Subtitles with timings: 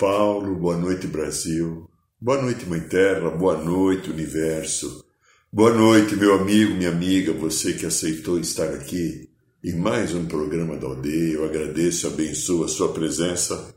[0.00, 0.56] Paulo.
[0.56, 1.86] Boa noite, Brasil.
[2.18, 3.28] Boa noite, Mãe Terra.
[3.28, 5.04] Boa noite, Universo.
[5.52, 9.28] Boa noite, meu amigo, minha amiga, você que aceitou estar aqui
[9.62, 11.34] em mais um programa da aldeia.
[11.34, 13.74] Eu agradeço abençoo a sua presença.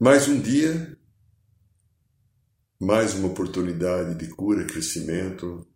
[0.00, 0.96] Mais um dia,
[2.80, 5.66] mais uma oportunidade de cura, crescimento,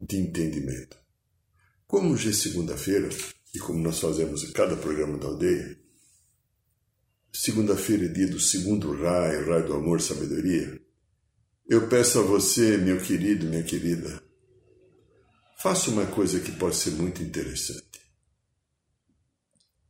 [0.00, 0.96] de entendimento.
[1.86, 3.10] Como hoje é segunda-feira,
[3.54, 5.76] e como nós fazemos em cada programa da aldeia,
[7.38, 10.80] segunda-feira é dia do segundo raio, raio do amor, sabedoria.
[11.68, 14.20] Eu peço a você, meu querido, minha querida,
[15.62, 18.00] faça uma coisa que pode ser muito interessante.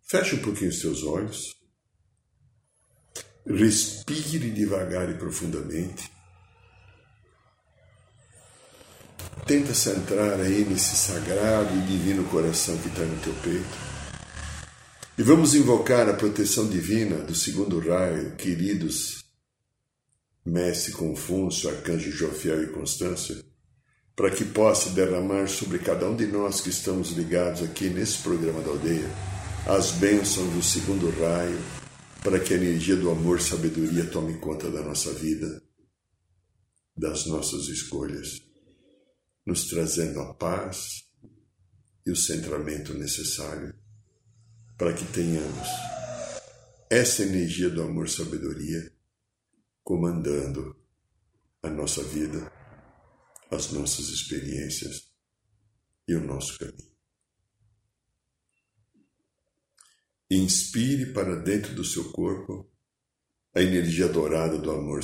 [0.06, 1.56] Feche um pouquinho os seus olhos,
[3.46, 6.12] respire devagar e profundamente.
[9.46, 13.87] Tenta centrar aí nesse sagrado e divino coração que está no teu peito.
[15.18, 19.24] E vamos invocar a proteção divina do segundo raio, queridos
[20.46, 23.44] Mestre Confúcio, Arcanjo Jofiel e Constância,
[24.14, 28.60] para que possa derramar sobre cada um de nós que estamos ligados aqui nesse programa
[28.60, 29.10] da aldeia
[29.66, 31.58] as bênçãos do segundo raio,
[32.22, 35.60] para que a energia do amor e sabedoria tome conta da nossa vida,
[36.96, 38.40] das nossas escolhas,
[39.44, 41.02] nos trazendo a paz
[42.06, 43.74] e o centramento necessário
[44.78, 45.68] para que tenhamos
[46.88, 48.92] essa energia do amor e sabedoria
[49.82, 50.76] comandando
[51.60, 52.50] a nossa vida,
[53.50, 55.08] as nossas experiências
[56.06, 56.96] e o nosso caminho.
[60.30, 62.70] Inspire para dentro do seu corpo
[63.54, 65.02] a energia dourada do amor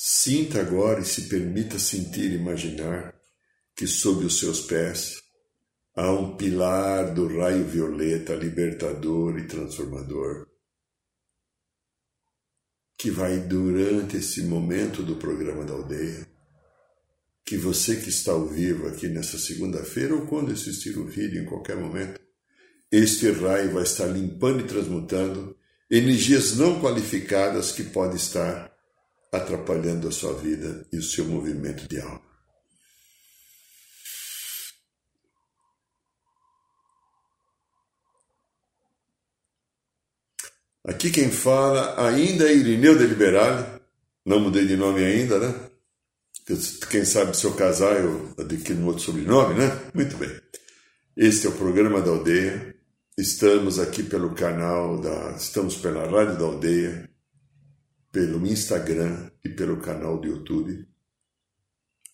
[0.00, 3.12] Sinta agora e se permita sentir e imaginar
[3.74, 5.20] que sob os seus pés
[5.92, 10.46] há um pilar do raio violeta libertador e transformador
[12.96, 16.28] que vai durante esse momento do programa da aldeia,
[17.44, 21.44] que você que está ao vivo aqui nessa segunda-feira ou quando assistir o vídeo em
[21.44, 22.20] qualquer momento,
[22.90, 25.56] este raio vai estar limpando e transmutando
[25.90, 28.67] energias não qualificadas que podem estar
[29.32, 32.28] atrapalhando a sua vida e o seu movimento de alma.
[40.84, 43.66] Aqui quem fala ainda é Irineu de Liberale,
[44.24, 45.54] não mudei de nome ainda, né?
[46.90, 49.66] Quem sabe se eu casar eu adquiro um outro sobrenome, né?
[49.92, 50.30] Muito bem.
[51.14, 52.74] Este é o programa da aldeia.
[53.18, 55.32] Estamos aqui pelo canal da.
[55.32, 57.10] Estamos pela Rádio da Aldeia,
[58.12, 60.86] pelo Instagram e pelo canal do YouTube.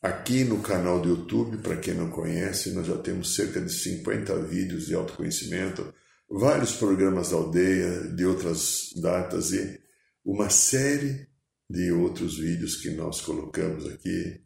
[0.03, 4.37] Aqui no canal do YouTube, para quem não conhece, nós já temos cerca de 50
[4.43, 5.95] vídeos de autoconhecimento,
[6.29, 9.81] vários programas da aldeia, de outras datas e
[10.25, 11.27] uma série
[11.71, 14.43] de outros vídeos que nós colocamos aqui,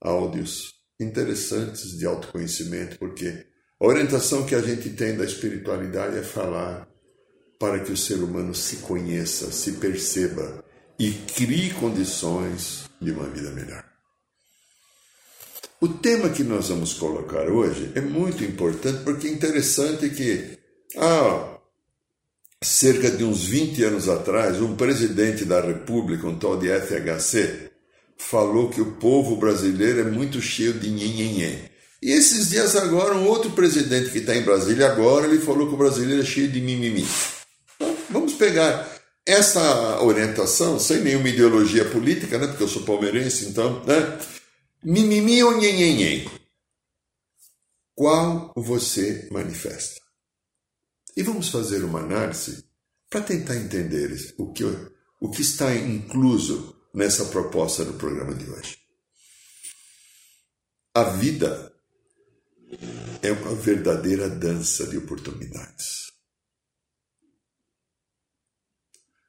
[0.00, 3.46] áudios interessantes de autoconhecimento, porque
[3.78, 6.88] a orientação que a gente tem da espiritualidade é falar
[7.58, 10.64] para que o ser humano se conheça, se perceba
[10.98, 13.84] e crie condições de uma vida melhor.
[15.80, 20.58] O tema que nós vamos colocar hoje é muito importante porque é interessante que
[20.96, 21.58] há
[22.62, 27.70] cerca de uns 20 anos atrás, um presidente da República, um tal de FHC,
[28.16, 31.70] falou que o povo brasileiro é muito cheio de nhenhenhê.
[32.02, 35.74] E esses dias agora, um outro presidente que está em Brasília agora, ele falou que
[35.74, 37.06] o brasileiro é cheio de mimimi.
[37.76, 38.95] Então, vamos pegar
[39.26, 44.18] essa orientação, sem nenhuma ideologia política, né, porque eu sou palmeirense, então, né,
[44.82, 46.30] mimimi ou nhenhenhen.
[47.94, 50.00] qual você manifesta.
[51.16, 52.64] E vamos fazer uma análise
[53.08, 54.64] para tentar entender o que,
[55.18, 58.78] o que está incluso nessa proposta do programa de hoje.
[60.94, 61.72] A vida
[63.22, 66.05] é uma verdadeira dança de oportunidades.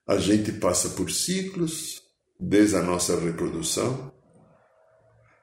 [0.08, 2.02] A gente passa por ciclos
[2.40, 4.12] desde a nossa reprodução,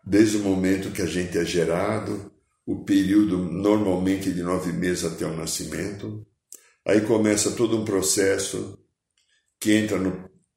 [0.03, 2.33] desde o momento que a gente é gerado,
[2.67, 6.27] o período normalmente de nove meses até o nascimento.
[6.87, 8.79] Aí começa todo um processo
[9.61, 9.99] que entra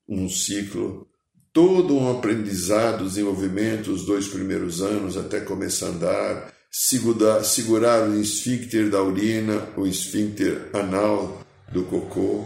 [0.07, 1.07] num ciclo,
[1.51, 8.19] todo um aprendizado, desenvolvimento, os dois primeiros anos até começar a andar, segurar, segurar o
[8.19, 12.45] esfíncter da urina, o esfíncter anal do cocô,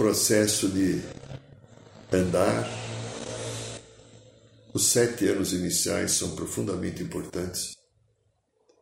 [0.00, 0.98] processo de
[2.10, 2.66] andar.
[4.72, 7.76] Os sete anos iniciais são profundamente importantes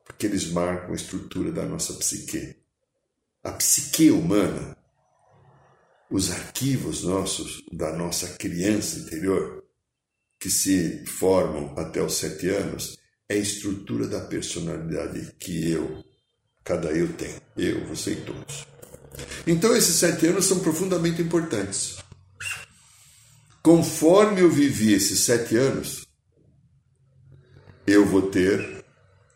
[0.05, 2.55] porque eles marcam a estrutura da nossa psique.
[3.43, 4.77] A psique humana,
[6.09, 9.65] os arquivos nossos da nossa criança interior,
[10.39, 12.97] que se formam até os sete anos,
[13.29, 16.05] é a estrutura da personalidade que eu,
[16.63, 17.41] cada eu tenho.
[17.57, 18.78] Eu, você e todos.
[19.51, 21.97] Então, esses sete anos são profundamente importantes.
[23.63, 26.07] Conforme eu vivi esses sete anos,
[27.87, 28.85] eu vou ter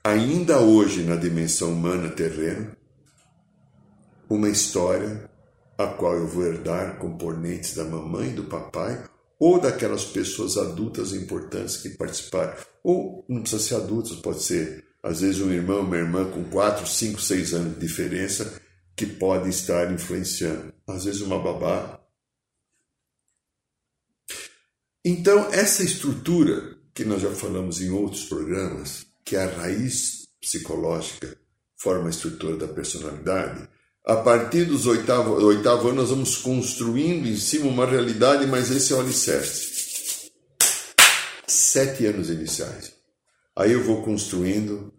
[0.04, 2.76] ainda hoje na dimensão humana terrena,
[4.28, 5.30] uma história
[5.78, 9.02] a qual eu vou herdar componentes da mamãe e do papai
[9.38, 12.52] ou daquelas pessoas adultas importantes que participaram.
[12.84, 16.86] Ou não precisa ser adultos, pode ser às vezes um irmão, uma irmã com 4,
[16.86, 18.60] 5, 6 anos de diferença
[18.96, 20.72] que pode estar influenciando.
[20.86, 22.00] Às vezes uma babá.
[25.04, 31.36] Então, essa estrutura que nós já falamos em outros programas, que é a raiz psicológica
[31.76, 33.68] forma a estrutura da personalidade,
[34.04, 38.92] a partir dos oitavo, oitavo ano nós vamos construindo em cima uma realidade, mas esse
[38.92, 40.30] é o alicerce.
[41.46, 42.92] Sete anos iniciais.
[43.56, 44.92] Aí eu vou construindo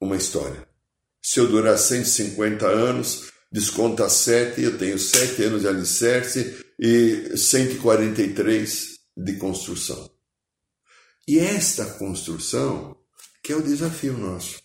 [0.00, 0.66] uma história.
[1.22, 8.88] Se eu durar 150 anos, desconta sete, eu tenho sete anos de alicerce e 143
[9.16, 10.10] de construção.
[11.26, 12.96] E esta construção
[13.42, 14.60] que é o desafio nosso.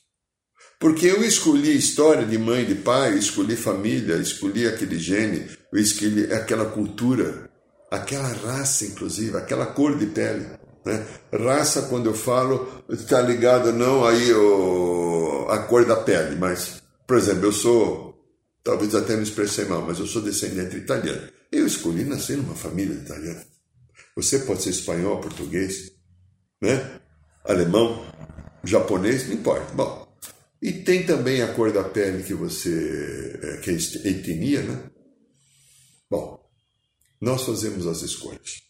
[0.79, 6.65] Porque eu escolhi história de mãe de pai, escolhi família, escolhi aquele gene, escolhi aquela
[6.65, 7.49] cultura,
[7.89, 10.45] aquela raça, inclusive, aquela cor de pele.
[10.85, 11.05] Né?
[11.33, 17.17] Raça, quando eu falo, está ligado não aí o, a cor da pele, mas, por
[17.17, 18.14] exemplo, eu sou,
[18.65, 21.29] talvez até me expressei mal, mas eu sou descendente italiano.
[21.51, 23.45] Eu escolhi nascer numa família italiana.
[24.15, 25.91] Você pode ser espanhol, português,
[26.59, 26.99] né?
[27.43, 28.03] alemão,
[28.63, 29.71] japonês, não importa.
[29.73, 30.07] Bom,
[30.61, 33.73] e tem também a cor da pele que você, é, que é
[34.09, 34.89] etnia, né?
[36.09, 36.43] Bom,
[37.21, 38.63] nós fazemos as escolhas.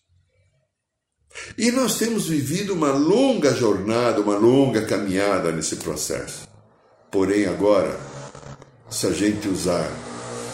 [1.57, 6.47] E nós temos vivido uma longa jornada, uma longa caminhada nesse processo.
[7.11, 7.97] Porém, agora,
[8.89, 9.89] se a gente usar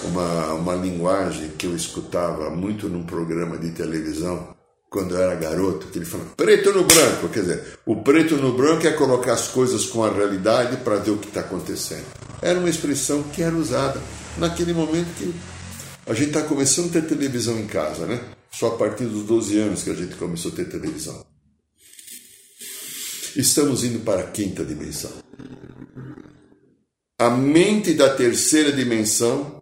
[0.03, 4.55] uma, uma linguagem que eu escutava muito num programa de televisão,
[4.89, 8.53] quando eu era garoto, que ele fala preto no branco, quer dizer, o preto no
[8.53, 12.05] branco é colocar as coisas com a realidade para ver o que está acontecendo.
[12.41, 14.01] Era uma expressão que era usada
[14.37, 15.33] naquele momento que
[16.05, 18.19] a gente está começando a ter televisão em casa, né?
[18.51, 21.25] Só a partir dos 12 anos que a gente começou a ter televisão.
[23.35, 25.11] Estamos indo para a quinta dimensão.
[27.21, 29.61] A mente da terceira dimensão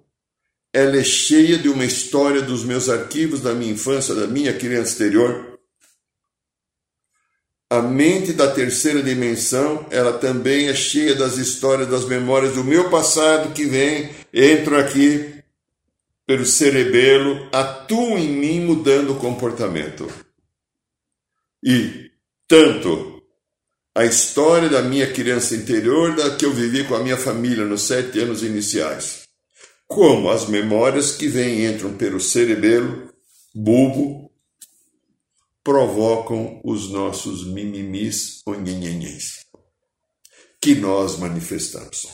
[0.72, 4.92] ela é cheia de uma história dos meus arquivos da minha infância, da minha criança
[4.92, 5.60] exterior.
[7.70, 12.89] A mente da terceira dimensão, ela também é cheia das histórias, das memórias do meu
[12.89, 15.44] passado que vem, entram aqui
[16.25, 20.08] pelo cerebelo, atuam em mim mudando o comportamento.
[21.62, 22.10] E
[22.48, 23.18] tanto
[24.00, 27.82] a história da minha criança interior, da que eu vivi com a minha família nos
[27.82, 29.27] sete anos iniciais,
[29.86, 33.13] como as memórias que vêm entram pelo cerebelo,
[33.53, 34.32] bulbo,
[35.62, 39.46] provocam os nossos mimimis ou nhenhenhens,
[40.62, 42.08] que nós manifestamos.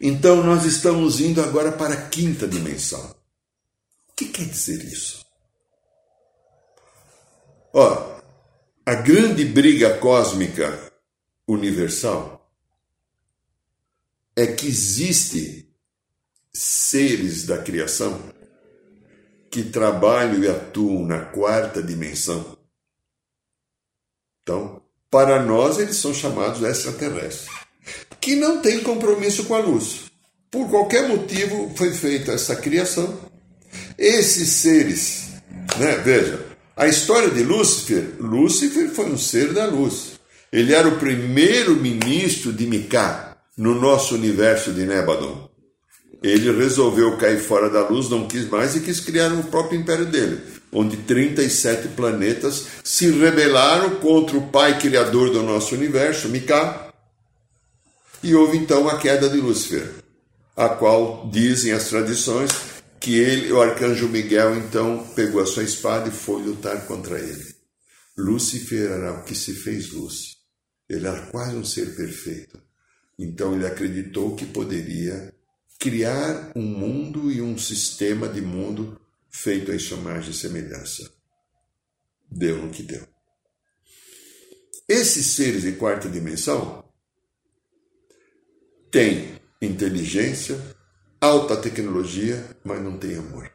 [0.00, 3.14] Então nós estamos indo agora para a quinta dimensão.
[4.08, 5.26] O que quer dizer isso?
[7.74, 8.11] Ó,
[8.84, 10.92] a grande briga cósmica
[11.46, 12.50] universal
[14.34, 15.68] é que existe
[16.52, 18.20] seres da criação
[19.50, 22.56] que trabalham e atuam na quarta dimensão.
[24.42, 27.48] Então, para nós, eles são chamados extraterrestres.
[28.20, 30.12] que não tem compromisso com a luz.
[30.50, 33.18] Por qualquer motivo foi feita essa criação.
[33.98, 35.28] Esses seres,
[35.76, 40.12] né, veja, a história de Lúcifer, Lúcifer foi um ser da luz.
[40.50, 45.50] Ele era o primeiro ministro de Micá no nosso universo de Nebadon.
[46.22, 50.06] Ele resolveu cair fora da luz, não quis mais e quis criar o próprio império
[50.06, 50.40] dele,
[50.72, 56.92] onde 37 planetas se rebelaram contra o pai criador do nosso universo, Micá,
[58.22, 59.90] e houve então a queda de Lúcifer,
[60.56, 62.71] a qual dizem as tradições
[63.02, 67.52] que ele, o arcanjo Miguel, então pegou a sua espada e foi lutar contra ele.
[68.16, 70.36] Lúcifer era o que se fez luz.
[70.88, 72.62] Ele era quase um ser perfeito.
[73.18, 75.34] Então ele acreditou que poderia
[75.80, 81.12] criar um mundo e um sistema de mundo feito em sua imagem e semelhança.
[82.30, 83.06] Deu no que deu.
[84.88, 86.84] Esses seres de quarta dimensão
[88.92, 90.71] têm inteligência,
[91.22, 93.48] alta tecnologia, mas não têm amor.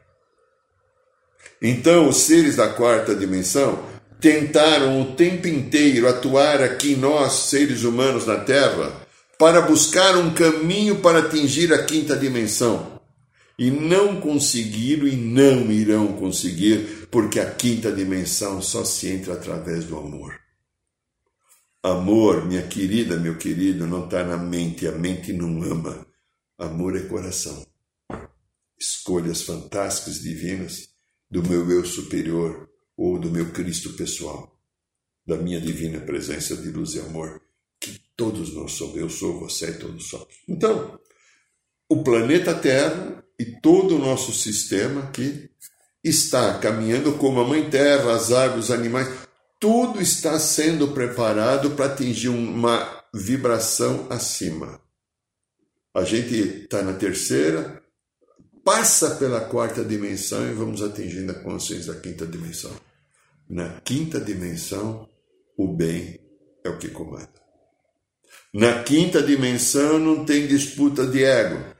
[1.60, 3.84] Então, os seres da quarta dimensão
[4.18, 8.90] tentaram o tempo inteiro atuar aqui nós, seres humanos na Terra,
[9.38, 12.98] para buscar um caminho para atingir a quinta dimensão.
[13.58, 19.84] E não conseguiram e não irão conseguir, porque a quinta dimensão só se entra através
[19.84, 20.40] do amor.
[21.82, 26.07] Amor, minha querida, meu querido, não está na mente, a mente não ama.
[26.58, 27.64] Amor é coração.
[28.76, 30.88] Escolhas fantásticas, divinas,
[31.30, 34.60] do meu eu superior ou do meu Cristo pessoal,
[35.24, 37.40] da minha divina presença de luz e amor
[37.80, 40.34] que todos nós somos, eu sou, você e todos somos.
[40.48, 40.98] Então,
[41.88, 45.48] o planeta Terra e todo o nosso sistema aqui
[46.02, 49.08] está caminhando como a Mãe Terra, as árvores, os animais,
[49.60, 54.80] tudo está sendo preparado para atingir uma vibração acima.
[55.94, 57.82] A gente está na terceira,
[58.64, 62.72] passa pela quarta dimensão e vamos atingindo a consciência da quinta dimensão.
[63.48, 65.08] Na quinta dimensão,
[65.56, 66.20] o bem
[66.62, 67.38] é o que comanda.
[68.52, 71.74] Na quinta dimensão não tem disputa de ego.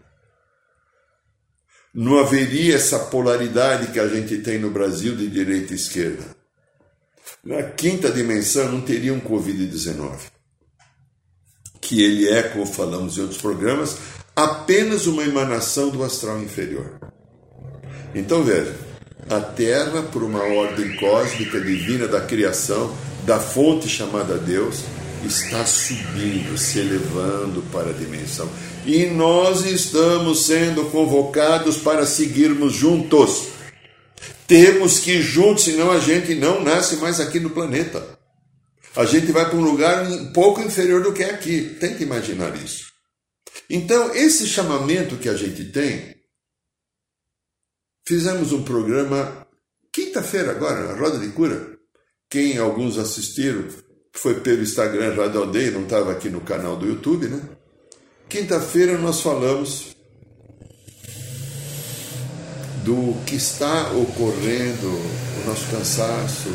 [1.95, 6.25] Não haveria essa polaridade que a gente tem no Brasil de direita e esquerda.
[7.45, 10.38] Na quinta dimensão não teria um Covid-19.
[11.88, 13.97] Que ele é, como falamos em outros programas,
[14.37, 17.00] apenas uma emanação do astral inferior.
[18.14, 18.76] Então veja,
[19.30, 24.80] a Terra, por uma ordem cósmica divina da criação, da fonte chamada Deus,
[25.25, 28.47] está subindo, se elevando para a dimensão.
[28.85, 33.49] E nós estamos sendo convocados para seguirmos juntos.
[34.47, 38.17] Temos que ir juntos, senão a gente não nasce mais aqui no planeta.
[38.99, 41.76] A gente vai para um lugar um pouco inferior do que é aqui.
[41.78, 42.93] Tem que imaginar isso.
[43.71, 46.17] Então, esse chamamento que a gente tem,
[48.05, 49.47] fizemos um programa
[49.93, 51.78] quinta-feira agora, na Roda de Cura.
[52.28, 53.69] Quem alguns assistiram,
[54.12, 57.40] foi pelo Instagram Rádio Aldeia, não estava aqui no canal do YouTube, né?
[58.28, 59.95] Quinta-feira nós falamos
[62.85, 66.49] do que está ocorrendo, o nosso cansaço,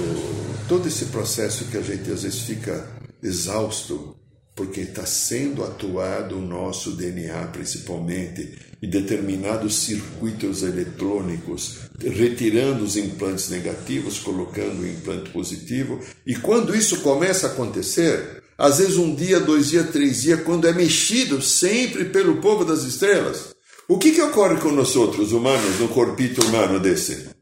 [0.74, 2.90] todo esse processo que a gente às vezes fica
[3.22, 4.16] exausto
[4.56, 13.50] porque está sendo atuado o nosso DNA, principalmente, e determinados circuitos eletrônicos, retirando os implantes
[13.50, 16.00] negativos, colocando o implante positivo.
[16.26, 20.68] E quando isso começa a acontecer, às vezes um dia, dois dias, três dias, quando
[20.68, 23.54] é mexido sempre pelo povo das estrelas,
[23.88, 27.33] o que, que ocorre com nós outros humanos, no corpito humano desse?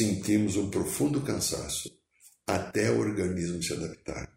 [0.00, 1.90] Sentimos um profundo cansaço
[2.46, 4.30] até o organismo se adaptar.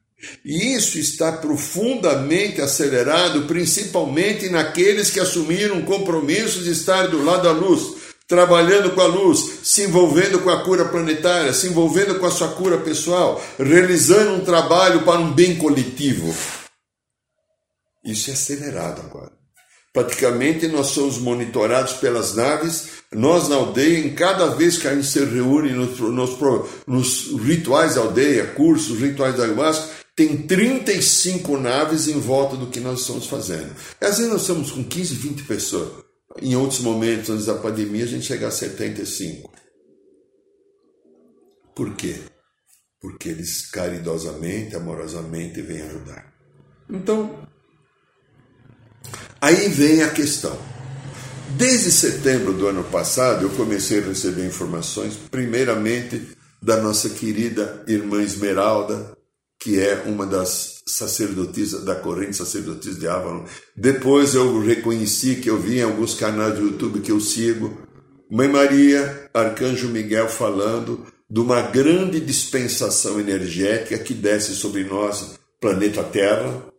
[0.43, 7.43] E isso está profundamente acelerado, principalmente naqueles que assumiram o compromisso de estar do lado
[7.43, 7.95] da luz,
[8.27, 12.49] trabalhando com a luz, se envolvendo com a cura planetária, se envolvendo com a sua
[12.49, 16.35] cura pessoal, realizando um trabalho para um bem coletivo.
[18.03, 19.42] Isso é acelerado agora.
[19.93, 25.05] Praticamente nós somos monitorados pelas naves, nós na aldeia, em cada vez que a gente
[25.05, 26.39] se reúne nos, nos,
[26.87, 32.79] nos rituais da aldeia, cursos, rituais da ayahuasca, tem 35 naves em volta do que
[32.79, 33.71] nós estamos fazendo.
[34.01, 36.03] Às vezes nós estamos com 15, 20 pessoas.
[36.41, 39.51] Em outros momentos, antes da pandemia, a gente chega a 75.
[41.75, 42.19] Por quê?
[42.99, 46.33] Porque eles caridosamente, amorosamente vêm ajudar.
[46.89, 47.47] Então,
[49.43, 50.57] aí vem a questão.
[51.57, 56.29] Desde setembro do ano passado, eu comecei a receber informações, primeiramente
[56.61, 59.11] da nossa querida irmã Esmeralda,
[59.59, 63.43] que é uma das sacerdotisa da corrente sacerdotisa de Avalon.
[63.75, 67.77] Depois eu reconheci que eu vi em alguns canais do YouTube que eu sigo
[68.31, 76.01] Mãe Maria, Arcanjo Miguel falando de uma grande dispensação energética que desce sobre nós, planeta
[76.01, 76.72] Terra,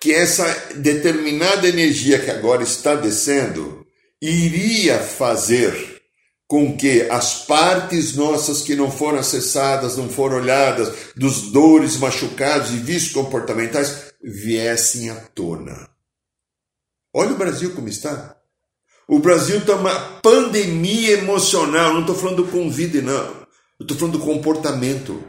[0.00, 0.46] que essa
[0.76, 3.86] determinada energia que agora está descendo
[4.20, 6.02] iria fazer
[6.46, 12.70] com que as partes nossas que não foram acessadas, não foram olhadas, dos dores, machucados
[12.72, 15.88] e vícios comportamentais, viessem à tona.
[17.14, 18.36] Olha o Brasil como está.
[19.08, 21.94] O Brasil está uma pandemia emocional.
[21.94, 23.42] Não estou falando do Covid, não.
[23.78, 25.22] Eu estou falando do comportamento.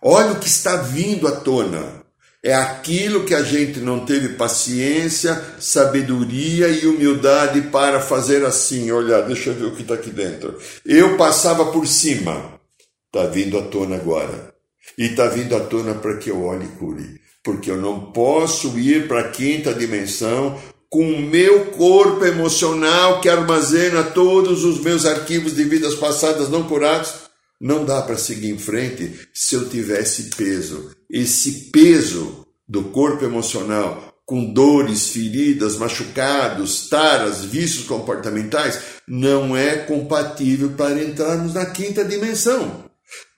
[0.00, 2.01] Olha o que está vindo à tona.
[2.44, 8.90] É aquilo que a gente não teve paciência, sabedoria e humildade para fazer assim.
[8.90, 10.58] Olha, deixa eu ver o que está aqui dentro.
[10.84, 12.60] Eu passava por cima.
[13.06, 14.52] Está vindo à tona agora.
[14.98, 17.20] E está vindo à tona para que eu olhe e cure.
[17.44, 23.28] Porque eu não posso ir para a quinta dimensão com o meu corpo emocional que
[23.28, 27.14] armazena todos os meus arquivos de vidas passadas não curados
[27.62, 30.90] não dá para seguir em frente se eu tivesse peso.
[31.12, 40.70] Esse peso do corpo emocional, com dores, feridas, machucados, taras, vícios comportamentais, não é compatível
[40.70, 42.90] para entrarmos na quinta dimensão.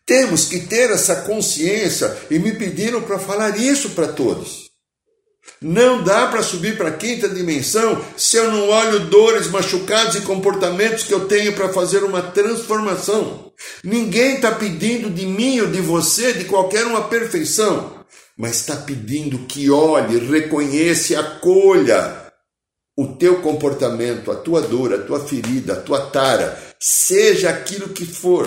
[0.07, 4.63] Temos que ter essa consciência e me pediram para falar isso para todos.
[5.60, 10.20] Não dá para subir para a quinta dimensão se eu não olho dores, machucados e
[10.20, 13.52] comportamentos que eu tenho para fazer uma transformação.
[13.82, 18.04] Ninguém está pedindo de mim ou de você, de qualquer uma perfeição,
[18.36, 22.24] mas está pedindo que olhe, reconheça acolha
[22.96, 28.04] o teu comportamento, a tua dor, a tua ferida, a tua tara, seja aquilo que
[28.04, 28.46] for.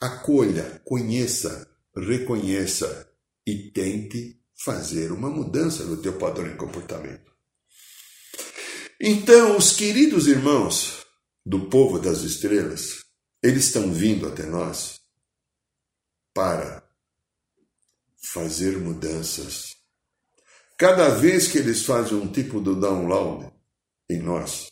[0.00, 3.08] Acolha, conheça, reconheça
[3.46, 7.30] e tente fazer uma mudança no teu padrão de comportamento.
[9.00, 11.06] Então, os queridos irmãos
[11.44, 13.02] do povo das estrelas,
[13.42, 15.00] eles estão vindo até nós
[16.34, 16.86] para
[18.22, 19.74] fazer mudanças.
[20.76, 23.50] Cada vez que eles fazem um tipo de download
[24.10, 24.70] em nós,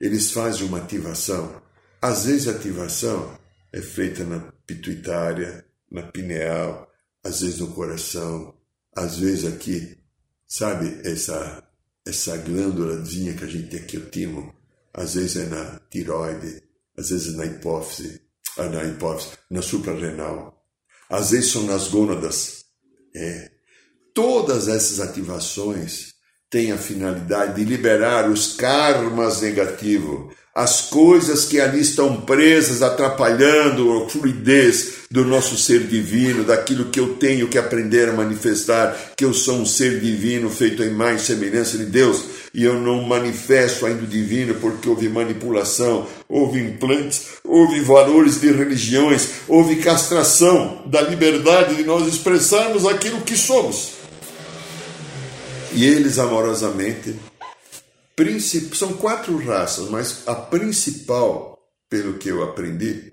[0.00, 1.62] eles fazem uma ativação.
[2.02, 3.38] Às vezes a ativação
[3.72, 6.90] é feita na pituitária, na pineal,
[7.22, 8.59] às vezes no coração,
[8.94, 9.96] às vezes aqui,
[10.46, 11.62] sabe, essa,
[12.06, 14.54] essa glândulazinha que a gente tem aqui, o timo,
[14.92, 16.62] às vezes é na tiroide,
[16.96, 18.20] às vezes é na hipófise,
[18.58, 20.66] ah, na hipófise, na suprarrenal,
[21.08, 22.64] às vezes são nas gônadas.
[23.14, 23.50] É.
[24.14, 26.09] Todas essas ativações
[26.50, 33.92] têm a finalidade de liberar os karmas negativos, as coisas que ali estão presas, atrapalhando
[33.92, 39.24] a fluidez do nosso ser divino, daquilo que eu tenho que aprender a manifestar, que
[39.24, 43.86] eu sou um ser divino feito em mais semelhança de Deus, e eu não manifesto
[43.86, 51.00] ainda o divino porque houve manipulação, houve implantes, houve valores de religiões, houve castração da
[51.00, 53.99] liberdade de nós expressarmos aquilo que somos.
[55.72, 57.14] E eles amorosamente
[58.74, 63.12] são quatro raças, mas a principal, pelo que eu aprendi,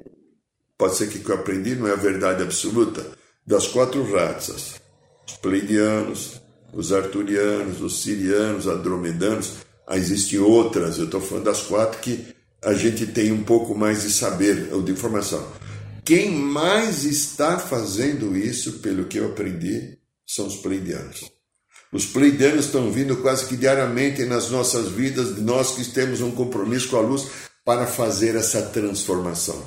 [0.78, 3.06] pode ser que o que eu aprendi não é a verdade absoluta,
[3.46, 4.82] das quatro raças,
[5.26, 6.42] os pleidianos,
[6.74, 9.54] os arturianos, os sirianos, os andromedanos,
[9.92, 14.12] existem outras, eu estou falando das quatro que a gente tem um pouco mais de
[14.12, 15.48] saber ou de informação.
[16.04, 21.37] Quem mais está fazendo isso, pelo que eu aprendi, são os pleidianos.
[21.92, 26.90] Os pleidianos estão vindo quase que diariamente nas nossas vidas, nós que temos um compromisso
[26.90, 27.28] com a luz
[27.64, 29.62] para fazer essa transformação.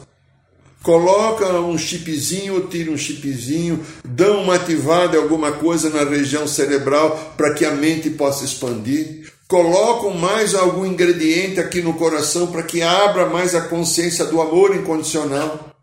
[0.83, 7.53] Coloca um chipzinho, tira um chipzinho, dão uma ativada alguma coisa na região cerebral para
[7.53, 9.31] que a mente possa expandir.
[9.49, 14.75] Colocam mais algum ingrediente aqui no coração para que abra mais a consciência do amor
[14.75, 15.75] incondicional.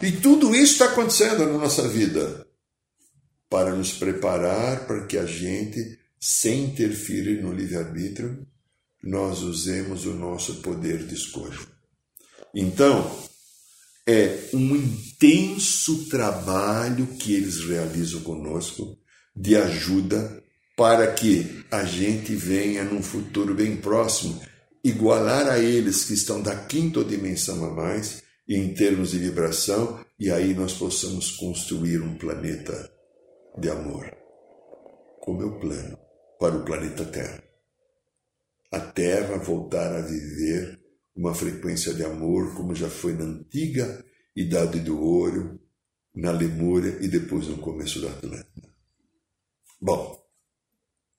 [0.00, 2.46] E tudo isso está acontecendo na nossa vida
[3.50, 8.46] para nos preparar para que a gente, sem interferir no livre-arbítrio,
[9.02, 11.58] nós usemos o nosso poder de escolha.
[12.54, 13.28] Então,
[14.06, 18.96] é um intenso trabalho que eles realizam conosco
[19.34, 20.42] de ajuda
[20.76, 24.40] para que a gente venha num futuro bem próximo
[24.82, 30.30] igualar a eles que estão da quinta dimensão a mais em termos de vibração e
[30.30, 32.90] aí nós possamos construir um planeta
[33.58, 34.16] de amor,
[35.20, 35.98] com meu plano
[36.38, 37.42] para o planeta Terra.
[38.72, 40.80] A Terra voltar a viver
[41.14, 45.60] uma frequência de amor como já foi na antiga Idade do Ouro,
[46.14, 48.68] na Lemúria e depois no começo da Atlântida.
[49.80, 50.20] Bom,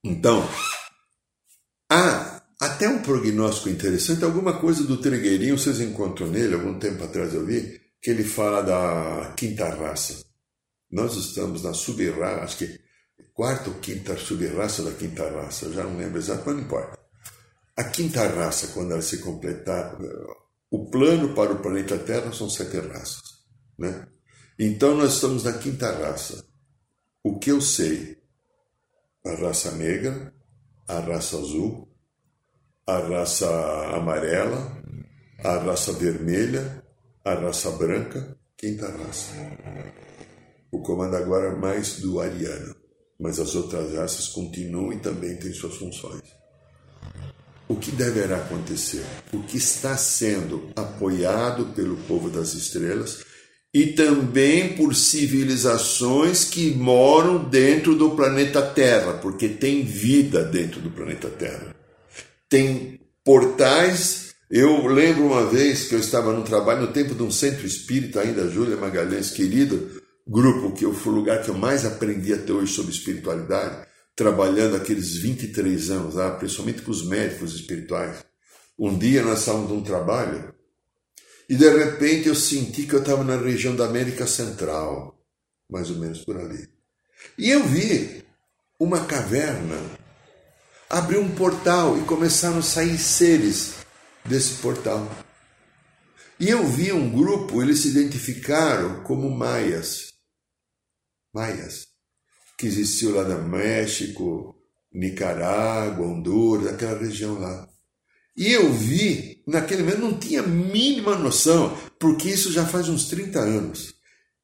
[0.03, 0.43] então,
[1.91, 7.33] há até um prognóstico interessante, alguma coisa do Trigueirinho, vocês encontram nele, algum tempo atrás
[7.33, 10.30] eu vi, que ele fala da quinta raça.
[10.91, 12.79] Nós estamos na sub-raça, acho que
[13.33, 16.99] quarta ou quinta sub-raça da quinta raça, já não lembro exatamente, mas não importa.
[17.77, 19.97] A quinta raça, quando ela se completar,
[20.69, 23.21] o plano para o planeta Terra são sete raças.
[23.77, 24.07] Né?
[24.59, 26.45] Então nós estamos na quinta raça.
[27.23, 28.17] O que eu sei?
[29.25, 30.33] A raça negra,
[30.87, 31.87] a raça azul,
[32.85, 33.47] a raça
[33.95, 34.81] amarela,
[35.43, 36.83] a raça vermelha,
[37.23, 39.33] a raça branca, quinta raça.
[40.71, 42.73] O comando agora é mais do ariano,
[43.19, 46.21] mas as outras raças continuam e também têm suas funções.
[47.67, 49.03] O que deverá acontecer?
[49.33, 53.23] O que está sendo apoiado pelo povo das estrelas
[53.73, 60.91] e também por civilizações que moram dentro do planeta Terra, porque tem vida dentro do
[60.91, 61.75] planeta Terra.
[62.49, 64.31] Tem portais.
[64.49, 68.19] Eu lembro uma vez que eu estava num trabalho no tempo de um centro espírita,
[68.19, 70.00] ainda Júlia Magalhães, querido,
[70.31, 74.77] grupo que eu fui o lugar que eu mais aprendi até hoje sobre espiritualidade, trabalhando
[74.77, 78.23] aqueles 23 anos lá, principalmente com os médicos espirituais.
[78.79, 80.53] Um dia nós estávamos num trabalho
[81.49, 85.21] e de repente eu senti que eu estava na região da América Central,
[85.69, 86.65] mais ou menos por ali.
[87.37, 88.23] E eu vi
[88.79, 89.77] uma caverna
[90.89, 93.73] abrir um portal e começaram a sair seres
[94.23, 95.09] desse portal.
[96.39, 100.10] E eu vi um grupo, eles se identificaram como maias.
[101.33, 101.87] Maias.
[102.57, 104.55] Que existiu lá no México,
[104.93, 107.67] Nicarágua, Honduras, aquela região lá.
[108.35, 113.07] E eu vi, naquele momento, não tinha a mínima noção, porque isso já faz uns
[113.07, 113.93] 30 anos.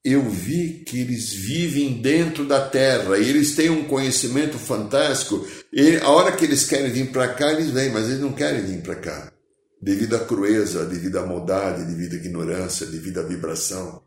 [0.04, 5.45] Eu vi que eles vivem dentro da terra, e eles têm um conhecimento fantástico.
[5.73, 8.65] E a hora que eles querem vir para cá, eles vêm, mas eles não querem
[8.65, 9.34] vir para cá.
[9.82, 14.07] Devido à crueza, devido à maldade, devido à ignorância, devido à vibração.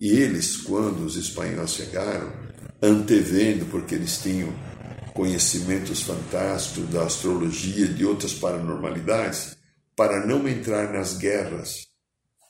[0.00, 2.32] E eles, quando os espanhóis chegaram,
[2.82, 4.52] antevendo, porque eles tinham
[5.14, 9.56] conhecimentos fantásticos da astrologia e de outras paranormalidades,
[9.96, 11.86] para não entrar nas guerras.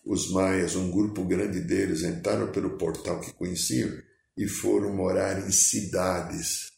[0.05, 3.91] Os maias, um grupo grande deles, entraram pelo portal que conheciam
[4.37, 6.73] e foram morar em cidades.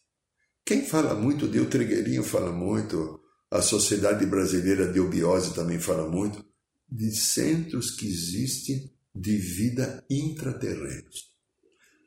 [0.64, 6.44] Quem fala muito, de Trigueirinho fala muito, a Sociedade Brasileira de Obiose também fala muito,
[6.90, 11.30] de centros que existem de vida intraterrenos.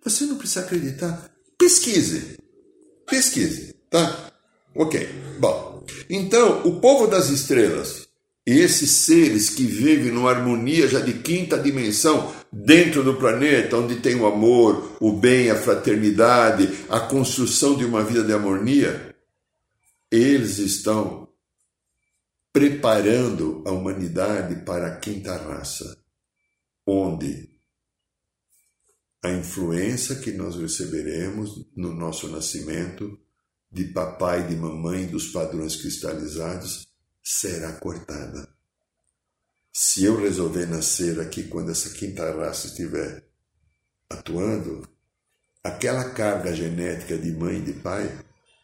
[0.04, 1.32] Você não precisa acreditar.
[1.58, 2.38] Pesquise.
[3.10, 4.32] Pesquise, tá?
[4.76, 5.08] Ok.
[5.40, 8.08] Bom, então, o povo das estrelas,
[8.46, 14.16] esses seres que vivem numa harmonia já de quinta dimensão dentro do planeta, onde tem
[14.16, 19.16] o amor, o bem, a fraternidade, a construção de uma vida de harmonia,
[20.12, 21.28] eles estão
[22.52, 25.99] preparando a humanidade para a quinta raça,
[26.90, 27.48] onde
[29.22, 33.20] a influência que nós receberemos no nosso nascimento
[33.72, 36.88] de papai de mamãe dos padrões cristalizados
[37.22, 38.50] será cortada.
[39.72, 43.24] Se eu resolver nascer aqui quando essa quinta raça estiver
[44.10, 44.88] atuando,
[45.64, 48.10] aquela carga genética de mãe e de pai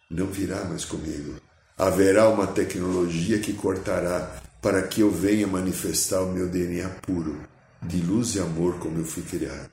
[0.10, 1.40] não virá mais comigo.
[1.78, 7.98] Haverá uma tecnologia que cortará para que eu venha manifestar o meu DNA puro, de
[7.98, 9.72] luz e amor como eu fui criado.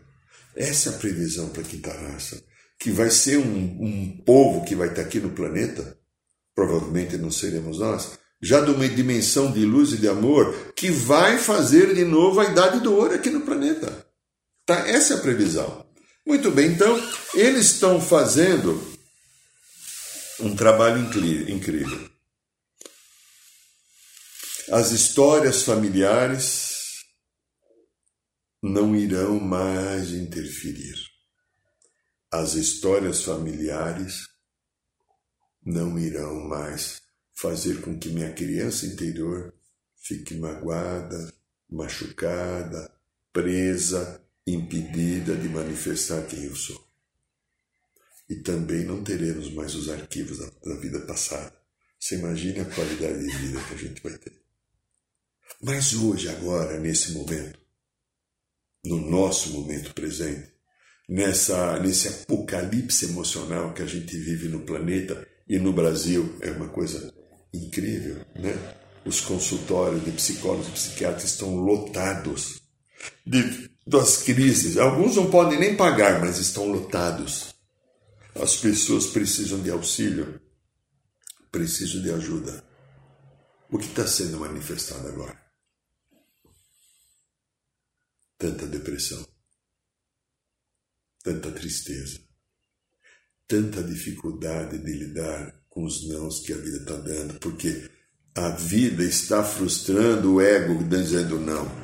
[0.57, 2.43] Essa é a previsão para a quinta raça,
[2.79, 5.99] que vai ser um, um povo que vai estar aqui no planeta,
[6.55, 11.39] provavelmente não seremos nós, já de uma dimensão de luz e de amor, que vai
[11.39, 14.07] fazer de novo a idade do ouro aqui no planeta.
[14.67, 14.89] Tá?
[14.89, 15.87] Essa é a previsão.
[16.27, 17.01] Muito bem, então,
[17.35, 18.81] eles estão fazendo
[20.41, 20.99] um trabalho
[21.49, 22.11] incrível.
[24.71, 26.72] As histórias familiares
[28.63, 30.95] não irão mais interferir.
[32.31, 34.29] As histórias familiares
[35.65, 37.03] não irão mais
[37.35, 39.53] fazer com que minha criança interior
[39.97, 41.35] fique magoada,
[41.69, 42.91] machucada,
[43.33, 46.89] presa, impedida de manifestar quem eu sou.
[48.29, 51.53] E também não teremos mais os arquivos da, da vida passada.
[51.99, 54.41] Você imagine a qualidade de vida que a gente vai ter.
[55.61, 57.62] Mas hoje, agora, nesse momento,
[58.85, 60.51] no nosso momento presente,
[61.09, 66.69] nessa nesse apocalipse emocional que a gente vive no planeta e no Brasil é uma
[66.69, 67.13] coisa
[67.53, 68.57] incrível, né?
[69.05, 72.63] Os consultórios de psicólogos e psiquiatras estão lotados
[73.27, 74.77] de, das crises.
[74.77, 77.53] Alguns não podem nem pagar, mas estão lotados.
[78.35, 80.41] As pessoas precisam de auxílio,
[81.51, 82.65] precisam de ajuda.
[83.71, 85.42] O que está sendo manifestado agora?
[88.43, 89.25] Tanta depressão,
[91.23, 92.19] tanta tristeza,
[93.47, 97.89] tanta dificuldade de lidar com os nãos que a vida está dando, porque
[98.35, 101.82] a vida está frustrando o ego dizendo não.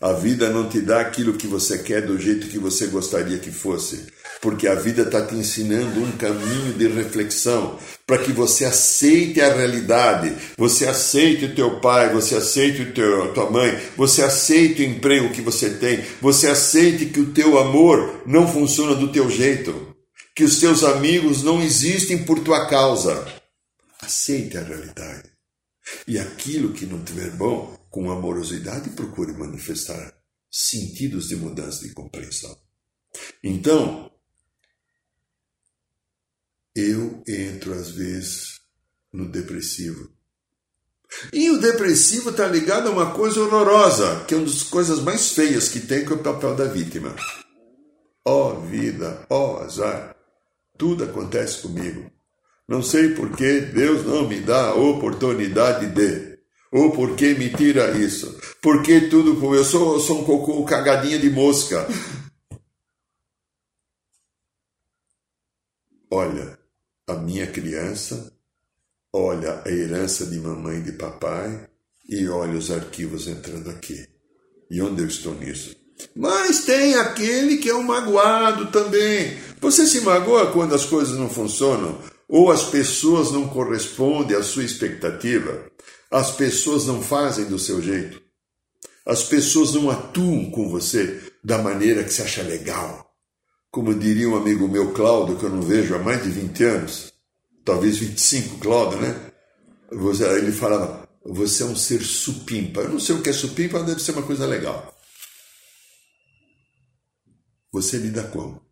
[0.00, 3.50] A vida não te dá aquilo que você quer do jeito que você gostaria que
[3.50, 4.06] fosse,
[4.40, 9.54] porque a vida está te ensinando um caminho de reflexão para que você aceite a
[9.54, 14.82] realidade, você aceite o teu pai, você aceite o teu, a tua mãe, você aceite
[14.82, 19.30] o emprego que você tem, você aceite que o teu amor não funciona do teu
[19.30, 19.94] jeito,
[20.34, 23.24] que os teus amigos não existem por tua causa.
[24.02, 25.30] Aceite a realidade.
[26.06, 30.18] E aquilo que não tiver bom, com amorosidade, procure manifestar
[30.50, 32.58] sentidos de mudança de compreensão.
[33.40, 34.10] Então,
[36.74, 38.60] eu entro às vezes
[39.12, 40.10] no depressivo.
[41.32, 45.30] E o depressivo está ligado a uma coisa horrorosa, que é uma das coisas mais
[45.30, 47.14] feias que tem, que é o papel da vítima.
[48.24, 50.16] Ó oh, vida, ó oh, azar,
[50.76, 52.10] tudo acontece comigo.
[52.66, 56.33] Não sei por que Deus não me dá a oportunidade de.
[56.74, 58.36] Ou por que me tira isso?
[58.60, 59.54] Porque tudo.
[59.54, 61.86] Eu sou, eu sou um cocô cagadinha de mosca.
[66.10, 66.58] Olha,
[67.06, 68.32] a minha criança,
[69.12, 71.68] olha a herança de mamãe e de papai
[72.08, 74.08] e olha os arquivos entrando aqui.
[74.68, 75.76] E onde eu estou nisso?
[76.16, 79.38] Mas tem aquele que é um magoado também.
[79.60, 82.02] Você se magoa quando as coisas não funcionam?
[82.28, 85.66] ou as pessoas não correspondem à sua expectativa,
[86.14, 88.22] as pessoas não fazem do seu jeito,
[89.04, 93.12] as pessoas não atuam com você da maneira que você acha legal.
[93.68, 97.12] Como diria um amigo meu, Cláudio, que eu não vejo há mais de 20 anos,
[97.64, 99.32] talvez 25, Cláudio, né?
[99.90, 102.82] Ele falava, você é um ser supimpa.
[102.82, 104.96] Eu não sei o que é supimpa, mas deve ser uma coisa legal.
[107.72, 108.64] Você lida como?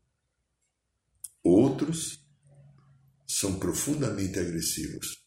[1.42, 2.20] Outros
[3.26, 5.21] são profundamente agressivos.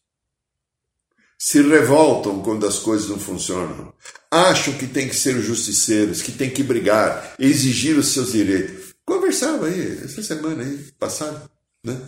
[1.46, 3.94] Se revoltam quando as coisas não funcionam.
[4.32, 8.96] Acham que tem que ser justiceiros, que tem que brigar, exigir os seus direitos.
[9.06, 11.48] Conversava aí, essa semana aí, passada,
[11.84, 12.02] né?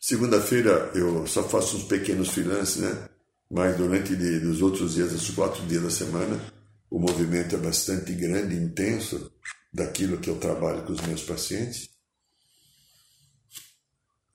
[0.00, 3.08] Segunda-feira eu só faço uns pequenos freelances, né?
[3.50, 6.40] Mas durante de, os outros dias, os quatro dias da semana,
[6.88, 9.32] o movimento é bastante grande, intenso,
[9.74, 11.90] daquilo que eu trabalho com os meus pacientes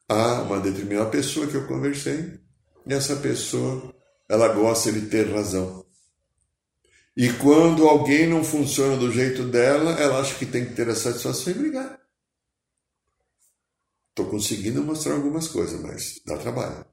[0.09, 2.43] a uma determinada pessoa que eu conversei,
[2.93, 3.93] essa pessoa,
[4.29, 5.85] ela gosta de ter razão.
[7.17, 10.95] E quando alguém não funciona do jeito dela, ela acha que tem que ter a
[10.95, 11.99] satisfação e brigar.
[14.09, 16.85] Estou conseguindo mostrar algumas coisas, mas dá trabalho.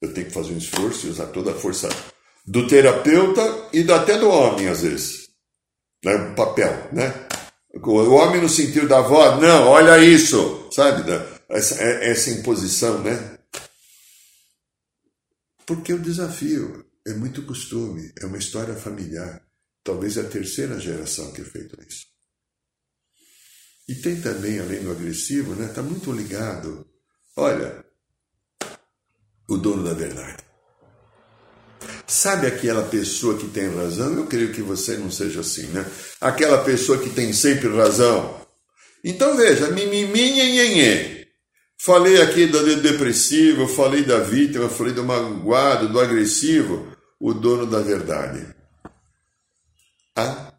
[0.00, 1.88] Eu tenho que fazer um esforço e usar toda a força
[2.46, 5.28] do terapeuta e até do homem, às vezes.
[6.04, 6.34] Né?
[6.34, 7.26] Papel, né?
[7.74, 11.04] O homem no sentido da avó, não, olha isso, sabe?
[11.48, 13.37] essa, é, essa imposição, né?
[15.68, 19.46] Porque o desafio é muito costume, é uma história familiar.
[19.84, 22.06] Talvez a terceira geração que é feito isso.
[23.86, 25.66] E tem também, além do agressivo, né?
[25.66, 26.88] Está muito ligado.
[27.36, 27.84] Olha,
[29.46, 30.42] o dono da verdade.
[32.06, 34.14] Sabe aquela pessoa que tem razão?
[34.14, 35.84] Eu creio que você não seja assim, né?
[36.18, 38.40] Aquela pessoa que tem sempre razão.
[39.04, 41.17] Então veja, mimimi, nhenhenhê.
[41.80, 46.88] Falei aqui do depressivo, falei da vítima, falei do magoado, do agressivo,
[47.20, 48.44] o dono da verdade.
[50.16, 50.52] Ah,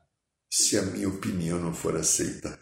[0.50, 2.58] se a minha opinião não for aceita.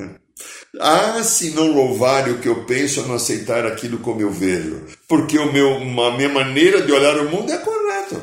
[0.80, 4.86] Ah, se não louvar o que eu penso, não aceitar aquilo como eu vejo.
[5.08, 8.22] Porque o meu, a minha maneira de olhar o mundo é correta.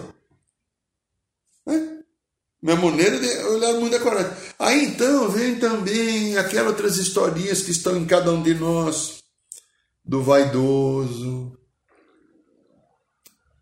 [1.68, 1.80] É?
[2.62, 4.36] Minha maneira de olhar o mundo é correta.
[4.58, 9.23] Aí então vem também aquelas outras historinhas que estão em cada um de nós
[10.04, 11.56] do vaidoso,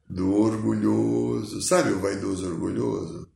[0.08, 1.62] do orgulhoso.
[1.62, 3.28] Sabe o vaidoso orgulhoso?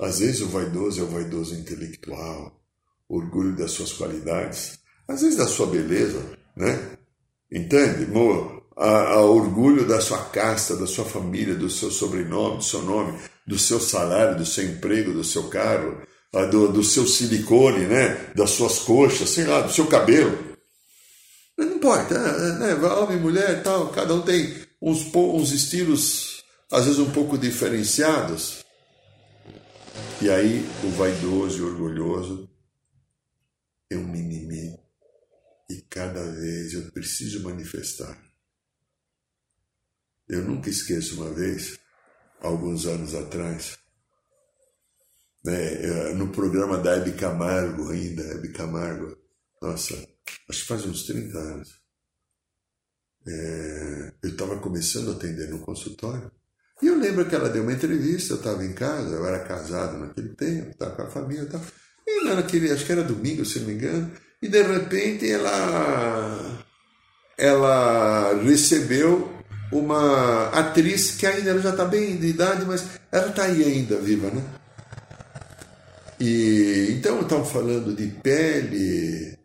[0.00, 2.60] Às vezes o vaidoso é o vaidoso intelectual,
[3.08, 6.20] orgulho das suas qualidades, às vezes da sua beleza,
[6.56, 6.98] né?
[7.50, 8.08] Entende?
[8.76, 13.18] A, a orgulho da sua casta, da sua família, do seu sobrenome, do seu nome,
[13.46, 16.00] do seu salário, do seu emprego, do seu carro,
[16.50, 18.32] do, do seu silicone, né?
[18.34, 20.51] Das suas coxas, sei lá, do seu cabelo.
[21.64, 22.18] Não importa,
[22.58, 22.74] né?
[22.74, 28.64] homem, mulher tal, cada um tem uns, uns estilos, às vezes um pouco diferenciados.
[30.20, 32.48] E aí o vaidoso e orgulhoso
[33.90, 34.78] é um mimimi
[35.68, 38.16] e cada vez eu preciso manifestar.
[40.28, 41.78] Eu nunca esqueço uma vez,
[42.40, 43.78] alguns anos atrás,
[45.44, 49.16] né, no programa da Hebe Camargo ainda, Hebe Camargo,
[49.60, 49.94] nossa,
[50.48, 51.82] acho que faz uns 30 anos.
[53.26, 56.30] É, eu estava começando a atender no consultório.
[56.82, 59.98] E eu lembro que ela deu uma entrevista, eu estava em casa, eu era casado
[59.98, 61.60] naquele tempo, estava com a família e tal.
[62.06, 64.10] E naquele, acho que era domingo, se não me engano,
[64.42, 66.64] e de repente ela,
[67.38, 69.32] ela recebeu
[69.70, 73.96] uma atriz que ainda ela já está bem de idade, mas ela está aí ainda
[73.98, 74.42] viva, né?
[76.18, 79.38] E então estão falando de pele,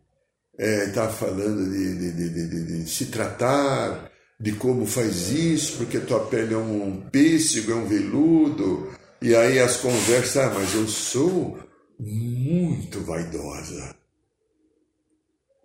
[0.57, 6.25] está é, falando de, de, de, de, se tratar, de como faz isso, porque tua
[6.27, 8.91] pele é um pêssego, é um veludo,
[9.21, 11.59] e aí as conversas, ah, mas eu sou
[11.99, 13.95] muito vaidosa.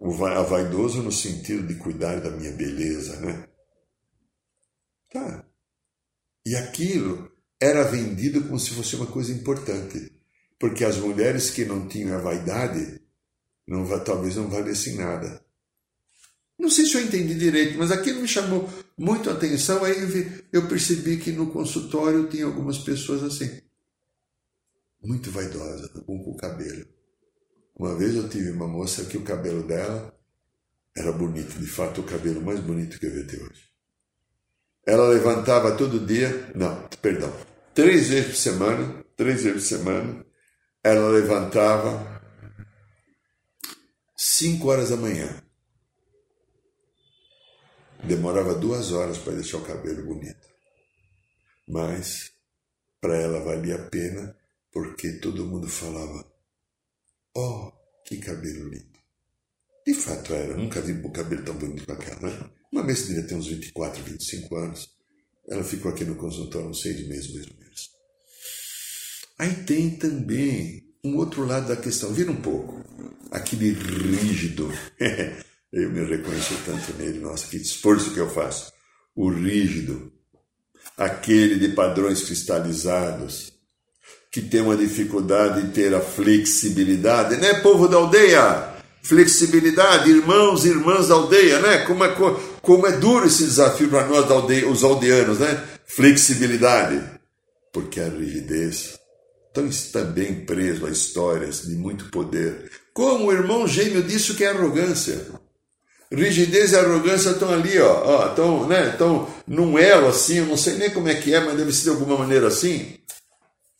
[0.01, 3.47] A vaidoso no sentido de cuidar da minha beleza, né?
[5.13, 5.45] Tá.
[6.45, 10.11] E aquilo era vendido como se fosse uma coisa importante,
[10.59, 13.02] porque as mulheres que não tinham a vaidade
[13.73, 15.43] não, talvez não valessem nada.
[16.59, 19.83] Não sei se eu entendi direito, mas aquilo me chamou muito a atenção.
[19.83, 19.97] Aí
[20.53, 23.63] eu percebi que no consultório tinha algumas pessoas assim,
[25.03, 26.87] muito vaidosas, com o cabelo.
[27.75, 30.15] Uma vez eu tive uma moça que o cabelo dela
[30.95, 33.73] era bonito, de fato, o cabelo mais bonito que eu vi até hoje.
[34.87, 37.33] Ela levantava todo dia, não, perdão,
[37.75, 40.27] três vezes por semana, três vezes por semana,
[40.85, 42.12] ela levantava
[44.23, 45.43] cinco horas da manhã.
[48.05, 50.49] Demorava duas horas para deixar o cabelo bonito.
[51.67, 52.31] Mas
[53.01, 54.37] para ela valia a pena
[54.73, 56.25] porque todo mundo falava:
[57.35, 57.73] Oh,
[58.05, 58.99] que cabelo lindo!
[59.85, 62.51] De fato era, nunca vi um cabelo tão bonito com aquela, né?
[62.71, 64.89] Uma vez devia ter uns 24, 25 anos.
[65.49, 67.91] Ela ficou aqui no consultório uns seis meses, mais ou menos.
[69.39, 72.13] Aí tem também um outro lado da questão.
[72.13, 72.81] Vira um pouco.
[73.31, 74.73] Aquele rígido.
[75.73, 77.19] eu me reconheço tanto nele.
[77.19, 78.73] Nossa, que esforço que eu faço.
[79.15, 80.13] O rígido.
[80.97, 83.53] Aquele de padrões cristalizados.
[84.31, 87.37] Que tem uma dificuldade de ter a flexibilidade.
[87.37, 88.71] Né, povo da aldeia?
[89.03, 91.79] Flexibilidade, irmãos e irmãs da aldeia, né?
[91.87, 92.15] Como é,
[92.63, 95.63] como é duro esse desafio para nós, aldeia, os aldeanos, né?
[95.85, 97.03] Flexibilidade.
[97.73, 99.02] Porque a rigidez
[99.55, 102.71] estão também preso a histórias de muito poder.
[102.95, 105.27] Como o irmão gêmeo disse que é arrogância.
[106.11, 110.77] Rigidez e arrogância estão ali, ó estão, né, estão num elo assim, eu não sei
[110.77, 112.99] nem como é que é, mas deve ser de alguma maneira assim.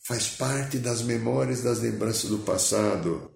[0.05, 3.31] Faz parte das memórias, das lembranças do passado,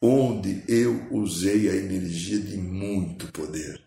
[0.00, 3.80] onde eu usei a energia de muito poder.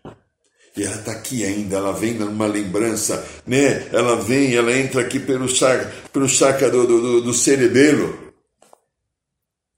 [0.78, 3.88] E ela está aqui ainda, ela vem numa lembrança, né?
[3.92, 8.32] Ela vem, ela entra aqui pelo chakra, pelo chakra do, do, do cerebelo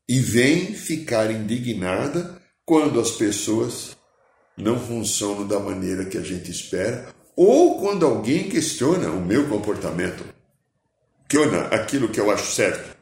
[0.07, 3.97] e vem ficar indignada quando as pessoas
[4.59, 10.23] não funcionam da maneira que a gente espera ou quando alguém questiona o meu comportamento,
[11.27, 12.95] questiona aquilo que eu acho certo.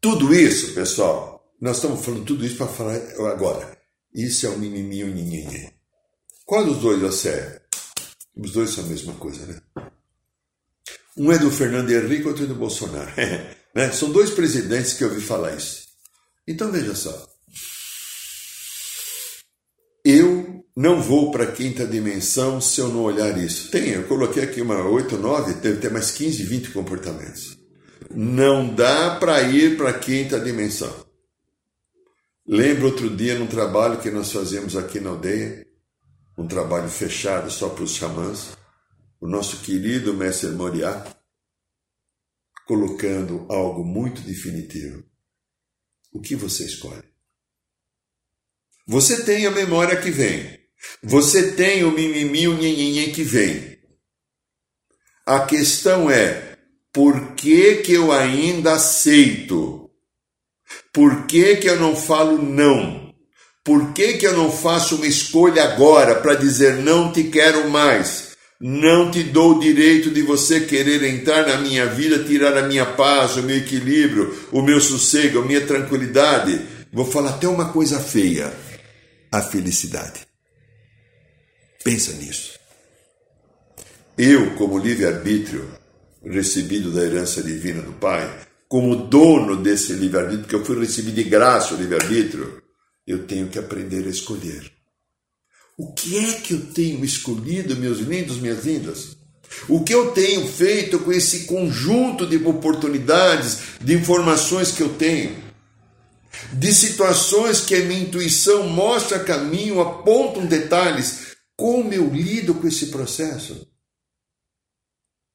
[0.00, 2.96] Tudo isso, pessoal, nós estamos falando tudo isso para falar
[3.30, 3.75] agora.
[4.14, 5.72] Isso é o mimimi e o.
[6.44, 7.62] Qual dos dois você é?
[8.36, 9.60] Os dois são a mesma coisa, né?
[11.16, 13.10] Um é do Fernando Henrique, outro é do Bolsonaro.
[13.74, 13.90] né?
[13.92, 15.86] São dois presidentes que eu ouvi falar isso.
[16.46, 17.26] Então veja só.
[20.04, 23.70] Eu não vou para a quinta dimensão se eu não olhar isso.
[23.70, 27.58] Tem, eu coloquei aqui uma 8, 9, deve ter mais 15, 20 comportamentos.
[28.14, 31.05] Não dá para ir para a quinta dimensão.
[32.48, 35.66] Lembro outro dia num trabalho que nós fazemos aqui na aldeia,
[36.38, 38.56] um trabalho fechado só para os xamãs,
[39.20, 41.04] o nosso querido mestre Moriá,
[42.64, 45.02] colocando algo muito definitivo.
[46.12, 47.02] O que você escolhe?
[48.86, 50.60] Você tem a memória que vem.
[51.02, 52.56] Você tem o mimimi, o
[53.12, 53.76] que vem.
[55.24, 56.56] A questão é,
[56.92, 59.85] por que, que eu ainda aceito
[60.96, 63.12] por que, que eu não falo não?
[63.62, 68.34] Por que, que eu não faço uma escolha agora para dizer não te quero mais?
[68.58, 72.86] Não te dou o direito de você querer entrar na minha vida, tirar a minha
[72.86, 76.62] paz, o meu equilíbrio, o meu sossego, a minha tranquilidade.
[76.90, 78.50] Vou falar até uma coisa feia:
[79.30, 80.26] a felicidade.
[81.84, 82.58] Pensa nisso.
[84.16, 85.68] Eu, como livre-arbítrio,
[86.24, 91.24] recebido da herança divina do Pai, como dono desse livre-arbítrio, porque eu fui receber de
[91.24, 92.62] graça o livre-arbítrio,
[93.06, 94.72] eu tenho que aprender a escolher.
[95.78, 99.16] O que é que eu tenho escolhido, meus lindos, minhas lindas?
[99.68, 105.44] O que eu tenho feito com esse conjunto de oportunidades, de informações que eu tenho?
[106.52, 111.36] De situações que a minha intuição mostra caminho, apontam detalhes.
[111.56, 113.66] Como eu lido com esse processo?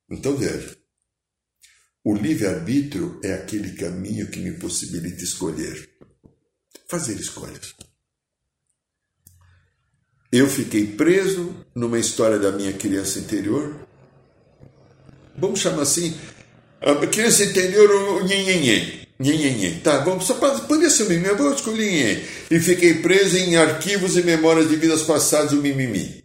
[0.09, 0.77] Então veja,
[2.03, 5.89] o livre-arbítrio é aquele caminho que me possibilita escolher,
[6.87, 7.75] fazer escolhas.
[10.31, 13.87] Eu fiquei preso numa história da minha criança interior.
[15.37, 16.17] Vamos chamar assim,
[16.79, 19.07] a criança interior, o nhenhenhen.
[19.19, 19.81] Nhenhenhen.
[19.81, 22.23] Tá, vamos só poder ser mimimi, vou escolher nhenhen.
[22.49, 26.23] E fiquei preso em arquivos e memórias de vidas passadas, o mimimi.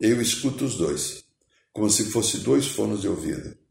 [0.00, 1.22] Eu escuto os dois,
[1.72, 3.65] como se fossem dois fones de ouvido.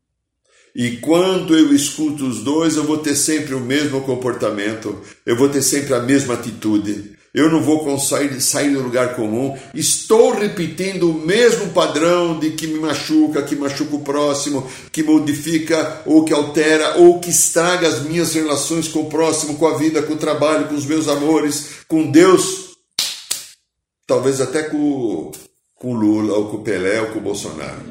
[0.75, 5.47] E quando eu escuto os dois, eu vou ter sempre o mesmo comportamento, eu vou
[5.47, 11.09] ter sempre a mesma atitude, eu não vou sair, sair do lugar comum, estou repetindo
[11.09, 16.33] o mesmo padrão de que me machuca, que machuca o próximo, que modifica ou que
[16.33, 20.17] altera ou que estraga as minhas relações com o próximo, com a vida, com o
[20.17, 22.75] trabalho, com os meus amores, com Deus,
[24.05, 25.31] talvez até com,
[25.73, 27.81] com Lula, ou com Pelé, ou com Bolsonaro.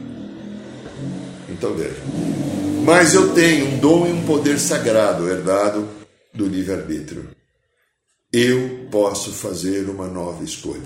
[1.49, 2.64] Então veja.
[2.85, 5.89] Mas eu tenho um dom e um poder sagrado herdado
[6.35, 7.31] do livre-arbítrio.
[8.31, 10.83] Eu posso fazer uma nova escolha.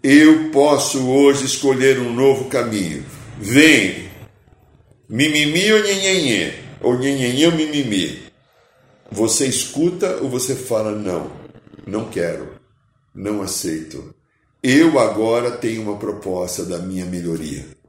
[0.00, 3.04] Eu posso hoje escolher um novo caminho.
[3.36, 4.10] Vem,
[5.08, 8.22] mimimi ou nhenhenhê, ou nhenhenhê ou mimimi.
[9.10, 11.32] Você escuta ou você fala não,
[11.84, 12.60] não quero,
[13.12, 14.14] não aceito.
[14.62, 17.81] Eu agora tenho uma proposta da minha melhoria.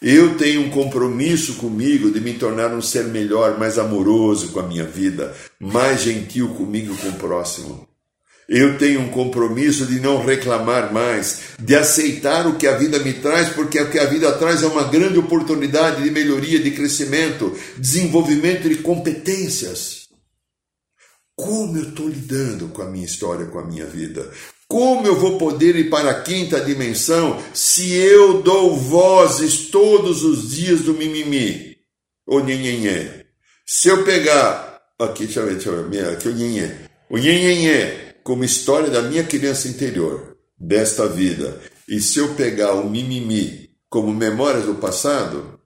[0.00, 4.66] Eu tenho um compromisso comigo de me tornar um ser melhor, mais amoroso com a
[4.66, 7.88] minha vida, mais gentil comigo com o próximo.
[8.48, 13.12] Eu tenho um compromisso de não reclamar mais, de aceitar o que a vida me
[13.12, 17.54] traz, porque o que a vida traz é uma grande oportunidade de melhoria, de crescimento,
[17.76, 20.08] desenvolvimento de competências.
[21.36, 24.30] Como eu estou lidando com a minha história, com a minha vida?
[24.68, 30.50] Como eu vou poder ir para a quinta dimensão se eu dou vozes todos os
[30.50, 31.78] dias do mimimi?
[32.26, 33.24] O nhenhenhé.
[33.66, 34.78] Se eu pegar.
[34.98, 36.08] Aqui, deixa eu ver, deixa eu ver.
[36.10, 36.80] Aqui o nhenhé.
[37.08, 41.58] O nhenhenhé como história da minha criança interior, desta vida.
[41.88, 45.58] E se eu pegar o mimimi como memórias do passado,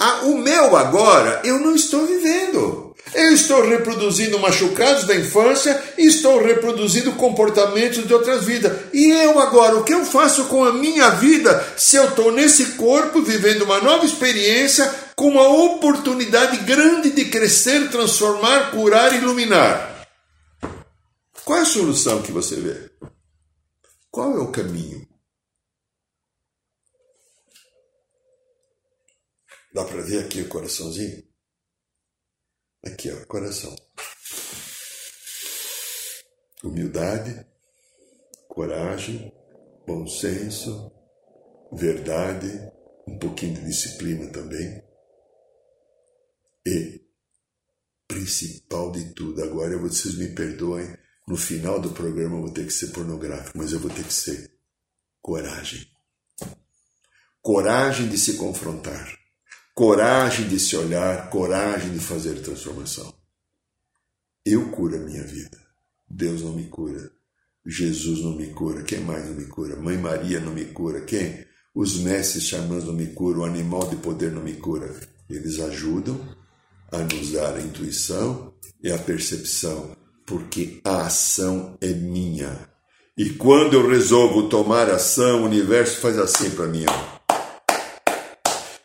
[0.00, 2.89] ah, o meu agora eu não estou vivendo.
[3.12, 8.72] Eu estou reproduzindo machucados da infância e estou reproduzindo comportamentos de outras vidas.
[8.92, 12.72] E eu agora, o que eu faço com a minha vida se eu estou nesse
[12.72, 20.06] corpo vivendo uma nova experiência com uma oportunidade grande de crescer, transformar, curar, iluminar?
[21.44, 22.90] Qual é a solução que você vê?
[24.10, 25.06] Qual é o caminho?
[29.74, 31.29] Dá para ver aqui o coraçãozinho?
[32.82, 33.76] Aqui, ó, coração.
[36.64, 37.46] Humildade,
[38.48, 39.32] coragem,
[39.86, 40.90] bom senso,
[41.72, 42.48] verdade,
[43.06, 44.82] um pouquinho de disciplina também.
[46.66, 47.02] E,
[48.08, 50.96] principal de tudo, agora vocês me perdoem,
[51.28, 54.12] no final do programa eu vou ter que ser pornográfico, mas eu vou ter que
[54.12, 54.50] ser
[55.20, 55.86] coragem.
[57.42, 59.19] Coragem de se confrontar
[59.80, 63.14] coragem de se olhar, coragem de fazer transformação.
[64.44, 65.56] Eu curo a minha vida.
[66.06, 67.10] Deus não me cura.
[67.64, 68.82] Jesus não me cura.
[68.82, 69.76] Quem mais não me cura?
[69.76, 71.00] Mãe Maria não me cura.
[71.00, 71.46] Quem?
[71.74, 73.40] Os mestres xamãs não me curam.
[73.40, 74.94] O animal de poder não me cura.
[75.30, 76.28] Eles ajudam
[76.92, 78.52] a nos dar a intuição
[78.82, 82.68] e a percepção, porque a ação é minha.
[83.16, 86.84] E quando eu resolvo tomar ação, o universo faz assim para mim.
[86.86, 87.19] Ó.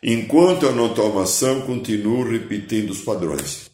[0.02, 3.70] Enquanto eu não tomo ação, continuo repetindo os padrões.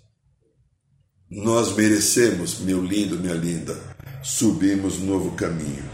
[1.30, 3.78] Nós merecemos, meu lindo, minha linda,
[4.22, 5.84] subimos um novo caminho.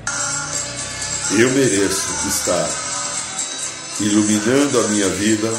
[1.39, 2.69] Eu mereço estar
[4.01, 5.51] iluminando a minha vida,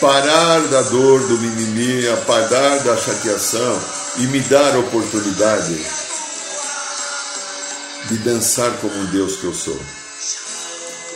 [0.00, 3.80] parar da dor do mimimi, parar da chateação
[4.18, 5.76] e me dar a oportunidade
[8.08, 9.80] de dançar como um Deus que eu sou.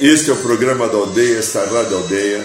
[0.01, 2.43] Este é o programa da aldeia, esta rádio aldeia.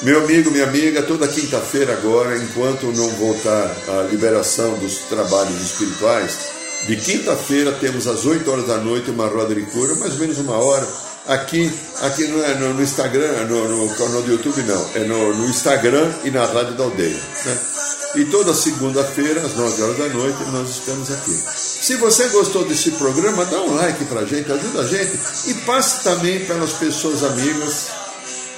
[0.00, 6.38] Meu amigo, minha amiga, toda quinta-feira agora, enquanto não voltar a liberação dos trabalhos espirituais,
[6.86, 10.38] de quinta-feira temos às 8 horas da noite uma roda de cura, mais ou menos
[10.38, 10.88] uma hora,
[11.26, 15.34] aqui, aqui não é no, no Instagram, no, no, canal do YouTube não, é no,
[15.34, 17.20] no, Instagram e na rádio da aldeia.
[17.44, 17.58] Né?
[18.14, 21.42] E toda segunda-feira, às 9 horas da noite, nós estamos aqui.
[21.86, 25.16] Se você gostou desse programa, dá um like pra gente, ajuda a gente
[25.46, 27.86] e passe também pelas pessoas amigas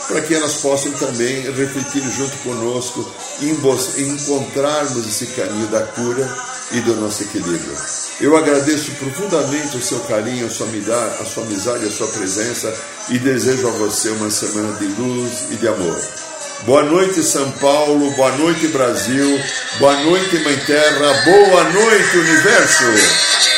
[0.07, 3.07] para que elas possam também refletir junto conosco
[3.43, 6.39] e encontrarmos esse caminho da cura
[6.73, 7.77] e do nosso equilíbrio.
[8.19, 12.75] Eu agradeço profundamente o seu carinho, a sua, amizade, a sua amizade, a sua presença
[13.11, 16.28] e desejo a você uma semana de luz e de amor.
[16.65, 18.11] Boa noite, São Paulo.
[18.13, 19.41] Boa noite, Brasil.
[19.79, 21.13] Boa noite, Mãe Terra.
[21.25, 23.58] Boa noite, Universo.